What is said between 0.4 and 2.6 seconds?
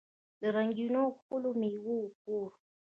د رنګینو او ښکلو میوو کور.